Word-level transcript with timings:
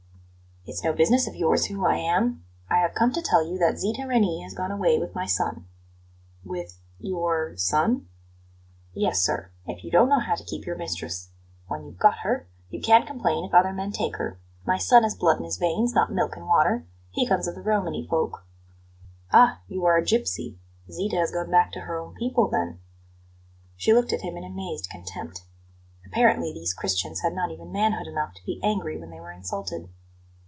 "It's 0.63 0.83
no 0.83 0.93
business 0.93 1.27
of 1.27 1.33
yours 1.35 1.65
who 1.65 1.87
I 1.87 1.95
am. 1.97 2.45
I 2.69 2.75
have 2.77 2.93
come 2.93 3.11
to 3.13 3.21
tell 3.23 3.43
you 3.43 3.57
that 3.57 3.79
Zita 3.79 4.05
Reni 4.07 4.43
has 4.43 4.53
gone 4.53 4.69
away 4.71 4.99
with 4.99 5.15
my 5.15 5.25
son." 5.25 5.65
"With 6.45 6.77
your 6.99 7.57
son?" 7.57 8.07
"Yes, 8.93 9.25
sir; 9.25 9.49
if 9.65 9.83
you 9.83 9.89
don't 9.89 10.07
know 10.07 10.19
how 10.19 10.35
to 10.35 10.43
keep 10.43 10.67
your 10.67 10.77
mistress 10.77 11.29
when 11.67 11.83
you've 11.83 11.97
got 11.97 12.19
her, 12.19 12.47
you 12.69 12.79
can't 12.79 13.07
complain 13.07 13.43
if 13.43 13.55
other 13.55 13.73
men 13.73 13.91
take 13.91 14.17
her. 14.17 14.39
My 14.63 14.77
son 14.77 15.01
has 15.01 15.15
blood 15.15 15.39
in 15.39 15.45
his 15.45 15.57
veins, 15.57 15.95
not 15.95 16.13
milk 16.13 16.37
and 16.37 16.45
water; 16.47 16.85
he 17.09 17.27
comes 17.27 17.47
of 17.47 17.55
the 17.55 17.63
Romany 17.63 18.05
folk." 18.07 18.45
"Ah, 19.33 19.61
you 19.67 19.83
are 19.87 19.97
a 19.97 20.05
gipsy! 20.05 20.59
Zita 20.91 21.15
has 21.15 21.31
gone 21.31 21.49
back 21.49 21.71
to 21.71 21.81
her 21.81 21.97
own 21.97 22.13
people, 22.13 22.47
then?" 22.47 22.79
She 23.77 23.93
looked 23.93 24.13
at 24.13 24.21
him 24.21 24.37
in 24.37 24.43
amazed 24.43 24.91
contempt. 24.91 25.41
Apparently, 26.05 26.53
these 26.53 26.75
Christians 26.75 27.21
had 27.21 27.33
not 27.33 27.49
even 27.49 27.71
manhood 27.71 28.05
enough 28.05 28.35
to 28.35 28.45
be 28.45 28.59
angry 28.61 28.95
when 28.99 29.09
they 29.09 29.19
were 29.19 29.31
insulted. 29.31 29.89